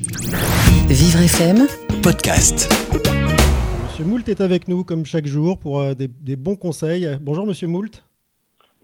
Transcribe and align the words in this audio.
Vivre 0.00 1.22
FM, 1.24 1.66
podcast. 2.04 2.72
Monsieur 3.82 4.04
Moult 4.04 4.28
est 4.28 4.40
avec 4.40 4.68
nous 4.68 4.84
comme 4.84 5.04
chaque 5.04 5.26
jour 5.26 5.58
pour 5.58 5.80
euh, 5.80 5.94
des, 5.94 6.06
des 6.06 6.36
bons 6.36 6.54
conseils. 6.54 7.18
Bonjour 7.20 7.44
Monsieur 7.44 7.66
Moult. 7.66 8.04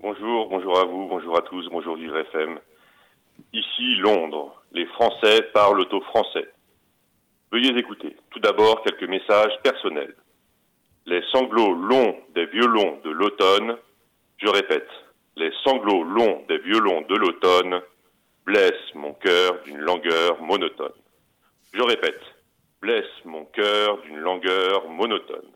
Bonjour, 0.03 0.49
bonjour 0.49 0.77
à 0.77 0.85
vous, 0.87 1.07
bonjour 1.07 1.39
à 1.39 1.43
tous, 1.43 1.69
bonjour 1.71 1.95
Vivre 1.95 2.17
FM. 2.19 2.59
Ici 3.53 3.95
Londres, 4.01 4.61
les 4.73 4.87
Français 4.87 5.43
parlent 5.55 5.87
au 5.89 6.01
français. 6.01 6.49
Veuillez 7.53 7.79
écouter. 7.79 8.17
Tout 8.31 8.41
d'abord 8.41 8.83
quelques 8.83 9.09
messages 9.09 9.57
personnels. 9.63 10.17
Les 11.07 11.23
sanglots 11.31 11.75
longs 11.75 12.17
des 12.35 12.47
violons 12.47 12.99
de 13.05 13.11
l'automne, 13.11 13.77
je 14.39 14.49
répète, 14.49 14.89
les 15.37 15.53
sanglots 15.63 16.03
longs 16.03 16.43
des 16.49 16.59
violons 16.59 17.03
de 17.09 17.15
l'automne 17.15 17.81
blessent 18.45 18.95
mon 18.97 19.13
cœur 19.13 19.63
d'une 19.65 19.79
langueur 19.79 20.43
monotone. 20.43 20.91
Je 21.75 21.83
répète, 21.83 22.21
blesse 22.81 23.05
mon 23.25 23.45
cœur 23.47 24.01
d'une 24.03 24.21
langueur 24.21 24.89
monotone. 24.89 25.51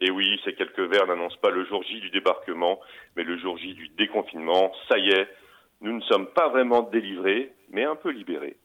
Et 0.00 0.10
oui, 0.10 0.40
ces 0.44 0.54
quelques 0.54 0.80
vers 0.80 1.06
n'annoncent 1.06 1.38
pas 1.40 1.50
le 1.50 1.64
jour 1.66 1.84
J 1.84 2.00
du 2.00 2.10
débarquement, 2.10 2.80
mais 3.14 3.22
le 3.22 3.38
jour 3.38 3.56
J 3.58 3.74
du 3.74 3.86
déconfinement. 3.90 4.72
Ça 4.88 4.98
y 4.98 5.10
est, 5.10 5.28
nous 5.80 5.92
ne 5.92 6.00
sommes 6.02 6.26
pas 6.26 6.48
vraiment 6.48 6.82
délivrés, 6.82 7.52
mais 7.70 7.84
un 7.84 7.94
peu 7.94 8.10
libérés. 8.10 8.56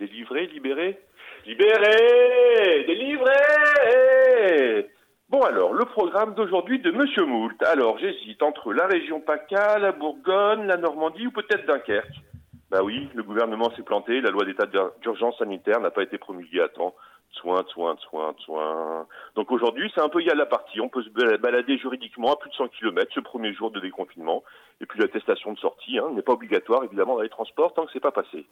Délivrés, 0.00 0.46
libérés? 0.46 0.98
Libérés 1.44 2.84
Délivrés 2.86 3.28
Bon 5.28 5.42
alors, 5.42 5.74
le 5.74 5.84
programme 5.84 6.34
d'aujourd'hui 6.34 6.78
de 6.78 6.92
Monsieur 6.92 7.26
Moult. 7.26 7.62
Alors, 7.64 7.98
j'hésite 7.98 8.42
entre 8.42 8.72
la 8.72 8.86
région 8.86 9.20
PACA, 9.20 9.78
la 9.78 9.92
Bourgogne, 9.92 10.66
la 10.66 10.78
Normandie 10.78 11.26
ou 11.26 11.30
peut-être 11.30 11.66
Dunkerque. 11.66 12.22
Bah 12.72 12.82
oui, 12.82 13.06
le 13.14 13.22
gouvernement 13.22 13.70
s'est 13.76 13.82
planté, 13.82 14.22
la 14.22 14.30
loi 14.30 14.46
d'état 14.46 14.64
d'urgence 15.02 15.36
sanitaire 15.36 15.78
n'a 15.80 15.90
pas 15.90 16.02
été 16.02 16.16
promulguée 16.16 16.62
à 16.62 16.70
temps. 16.70 16.94
Soin, 17.32 17.62
soin, 17.68 17.96
soin, 18.08 18.34
soin. 18.38 19.06
Donc 19.36 19.52
aujourd'hui, 19.52 19.92
c'est 19.94 20.00
un 20.00 20.08
peu 20.08 20.22
égal 20.22 20.38
la 20.38 20.46
partie. 20.46 20.80
On 20.80 20.88
peut 20.88 21.02
se 21.02 21.10
balader 21.36 21.76
juridiquement 21.76 22.32
à 22.32 22.36
plus 22.36 22.48
de 22.48 22.54
100 22.54 22.68
km 22.68 23.12
ce 23.14 23.20
premier 23.20 23.52
jour 23.52 23.70
de 23.72 23.80
déconfinement. 23.80 24.42
Et 24.80 24.86
puis 24.86 24.98
l'attestation 25.00 25.52
de 25.52 25.58
sortie 25.58 25.98
hein, 25.98 26.10
n'est 26.14 26.22
pas 26.22 26.32
obligatoire, 26.32 26.82
évidemment, 26.84 27.16
dans 27.16 27.22
les 27.22 27.28
transports 27.28 27.74
tant 27.74 27.84
que 27.84 27.92
c'est 27.92 28.00
pas 28.00 28.10
passé. 28.10 28.46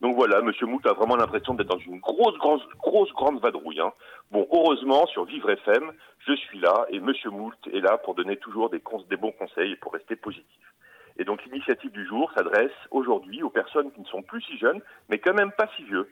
Donc 0.00 0.16
voilà, 0.16 0.42
Monsieur 0.42 0.66
Mout 0.66 0.84
a 0.86 0.92
vraiment 0.94 1.14
l'impression 1.14 1.54
d'être 1.54 1.68
dans 1.68 1.78
une 1.78 2.00
grosse, 2.00 2.36
grosse, 2.38 2.66
grosse, 2.80 3.12
grande 3.12 3.40
vadrouille. 3.40 3.80
Hein. 3.80 3.92
Bon, 4.32 4.48
heureusement, 4.52 5.06
sur 5.06 5.24
Vivre 5.24 5.50
FM, 5.50 5.92
je 6.26 6.32
suis 6.32 6.58
là 6.58 6.86
et 6.90 6.98
Monsieur 6.98 7.30
Moult 7.30 7.58
est 7.72 7.80
là 7.80 7.98
pour 7.98 8.16
donner 8.16 8.36
toujours 8.38 8.70
des, 8.70 8.82
des 9.08 9.16
bons 9.16 9.32
conseils 9.32 9.72
et 9.72 9.76
pour 9.76 9.92
rester 9.92 10.16
positif. 10.16 10.62
Et 11.18 11.24
donc 11.24 11.44
l'initiative 11.44 11.90
du 11.92 12.06
jour 12.06 12.32
s'adresse 12.34 12.72
aujourd'hui 12.90 13.42
aux 13.42 13.50
personnes 13.50 13.92
qui 13.92 14.00
ne 14.00 14.06
sont 14.06 14.22
plus 14.22 14.42
si 14.42 14.58
jeunes, 14.58 14.80
mais 15.08 15.18
quand 15.18 15.34
même 15.34 15.52
pas 15.52 15.68
si 15.76 15.84
vieux. 15.84 16.08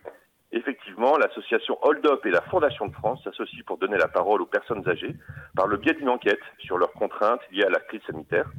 Effectivement, 0.52 1.16
l'association 1.16 1.78
Hold 1.82 2.04
Up 2.06 2.26
et 2.26 2.30
la 2.30 2.40
Fondation 2.42 2.86
de 2.86 2.92
France 2.92 3.22
s'associent 3.22 3.62
pour 3.66 3.78
donner 3.78 3.96
la 3.96 4.08
parole 4.08 4.42
aux 4.42 4.46
personnes 4.46 4.88
âgées 4.88 5.14
par 5.54 5.68
le 5.68 5.76
biais 5.76 5.94
d'une 5.94 6.08
enquête 6.08 6.40
sur 6.58 6.76
leurs 6.76 6.92
contraintes 6.92 7.40
liées 7.52 7.64
à 7.64 7.70
la 7.70 7.78
crise 7.78 8.02
sanitaire. 8.06 8.50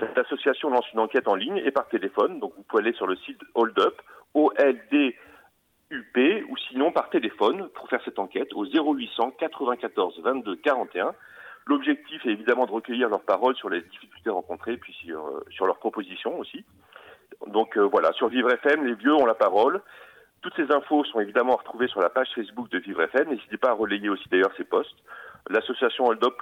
Cette 0.00 0.18
association 0.18 0.70
lance 0.70 0.90
une 0.92 0.98
enquête 1.00 1.28
en 1.28 1.36
ligne 1.36 1.58
et 1.58 1.70
par 1.70 1.86
téléphone, 1.88 2.40
donc 2.40 2.52
vous 2.56 2.62
pouvez 2.64 2.82
aller 2.82 2.94
sur 2.94 3.06
le 3.06 3.14
site 3.16 3.40
Hold 3.54 3.78
Up, 3.78 4.00
O-L-D-U-P, 4.34 5.14
ou 6.48 6.56
sinon 6.68 6.90
par 6.90 7.10
téléphone 7.10 7.68
pour 7.74 7.88
faire 7.88 8.00
cette 8.04 8.18
enquête 8.18 8.52
au 8.54 8.64
0800 8.64 9.32
94 9.38 10.20
22 10.22 10.56
41. 10.56 11.14
L'objectif 11.66 12.24
est 12.26 12.30
évidemment 12.30 12.66
de 12.66 12.72
recueillir 12.72 13.08
leurs 13.08 13.22
paroles 13.22 13.54
sur 13.56 13.68
les 13.70 13.80
difficultés 13.82 14.30
rencontrées, 14.30 14.76
puis 14.76 14.92
sur, 14.92 15.26
euh, 15.26 15.44
sur 15.50 15.66
leurs 15.66 15.78
propositions 15.78 16.38
aussi. 16.38 16.64
Donc 17.46 17.76
euh, 17.76 17.82
voilà, 17.82 18.12
sur 18.12 18.28
Vivre 18.28 18.50
FM, 18.50 18.86
les 18.86 18.94
vieux 18.94 19.14
ont 19.14 19.26
la 19.26 19.34
parole. 19.34 19.80
Toutes 20.42 20.56
ces 20.56 20.72
infos 20.72 21.04
sont 21.04 21.20
évidemment 21.20 21.56
retrouvées 21.56 21.88
sur 21.88 22.00
la 22.00 22.08
page 22.08 22.28
Facebook 22.34 22.70
de 22.70 22.78
Vivre 22.78 23.02
FM. 23.02 23.28
N'hésitez 23.28 23.58
pas 23.58 23.70
à 23.70 23.74
relayer 23.74 24.08
aussi 24.08 24.28
d'ailleurs 24.28 24.52
ces 24.56 24.64
posts. 24.64 24.96
L'association 25.48 26.04
Hold 26.06 26.22
Up 26.24 26.34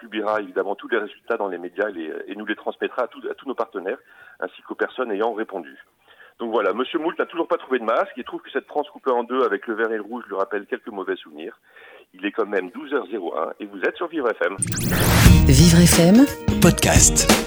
publiera, 0.00 0.40
évidemment 0.40 0.74
tous 0.74 0.88
les 0.88 0.98
résultats 0.98 1.36
dans 1.36 1.48
les 1.48 1.58
médias 1.58 1.88
et, 1.90 2.12
et 2.26 2.36
nous 2.36 2.46
les 2.46 2.54
transmettra 2.54 3.04
à, 3.04 3.08
tous 3.08 3.48
nos 3.48 3.54
partenaires 3.54 3.98
ainsi 4.40 4.62
qu'aux 4.62 4.74
personnes 4.74 5.10
ayant 5.12 5.32
répondu. 5.32 5.76
Donc 6.38 6.52
voilà, 6.52 6.72
Monsieur 6.72 6.98
Moult 6.98 7.18
n'a 7.18 7.26
toujours 7.26 7.46
pas 7.46 7.58
trouvé 7.58 7.78
de 7.78 7.84
masque. 7.84 8.12
Il 8.16 8.24
trouve 8.24 8.42
que 8.42 8.50
cette 8.50 8.66
France 8.66 8.88
coupée 8.90 9.10
en 9.10 9.22
deux 9.22 9.44
avec 9.44 9.66
le 9.66 9.74
vert 9.74 9.90
et 9.92 9.96
le 9.96 10.02
rouge 10.02 10.24
lui 10.26 10.34
rappelle 10.34 10.66
quelques 10.66 10.88
mauvais 10.88 11.16
souvenirs. 11.16 11.58
Il 12.16 12.26
est 12.26 12.32
quand 12.32 12.46
même 12.46 12.68
12h01 12.68 13.52
et 13.60 13.66
vous 13.66 13.80
êtes 13.80 13.96
sur 13.96 14.08
Vivre 14.08 14.28
FM. 14.30 14.56
Vivre 15.46 15.80
FM, 15.80 16.24
podcast. 16.60 17.43